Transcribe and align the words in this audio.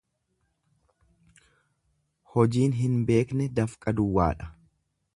Hojiin 2.35 2.75
hin 2.81 2.99
beekne 3.11 3.49
dafqa 3.61 3.95
duwwaadha. 4.01 4.53